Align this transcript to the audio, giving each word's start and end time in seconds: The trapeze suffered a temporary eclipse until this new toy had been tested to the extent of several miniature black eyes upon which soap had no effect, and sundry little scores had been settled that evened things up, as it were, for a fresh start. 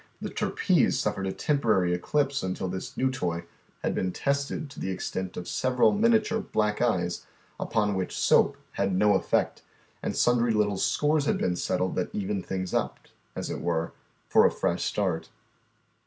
The 0.19 0.29
trapeze 0.31 0.97
suffered 0.97 1.27
a 1.27 1.31
temporary 1.31 1.93
eclipse 1.93 2.41
until 2.41 2.67
this 2.67 2.97
new 2.97 3.11
toy 3.11 3.43
had 3.83 3.93
been 3.93 4.11
tested 4.11 4.67
to 4.71 4.79
the 4.79 4.89
extent 4.89 5.37
of 5.37 5.47
several 5.47 5.91
miniature 5.91 6.39
black 6.39 6.81
eyes 6.81 7.27
upon 7.59 7.93
which 7.93 8.17
soap 8.17 8.57
had 8.71 8.95
no 8.95 9.13
effect, 9.13 9.61
and 10.01 10.15
sundry 10.15 10.53
little 10.53 10.77
scores 10.77 11.25
had 11.25 11.37
been 11.37 11.55
settled 11.55 11.93
that 11.97 12.15
evened 12.15 12.47
things 12.47 12.73
up, 12.73 12.99
as 13.35 13.51
it 13.51 13.61
were, 13.61 13.91
for 14.27 14.43
a 14.47 14.51
fresh 14.51 14.83
start. 14.85 15.29